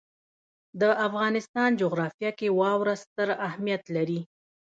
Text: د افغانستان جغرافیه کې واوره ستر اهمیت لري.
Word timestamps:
د 0.81 0.83
افغانستان 1.07 1.69
جغرافیه 1.81 2.31
کې 2.39 2.47
واوره 2.59 2.95
ستر 3.03 3.29
اهمیت 3.47 3.83
لري. 3.95 4.19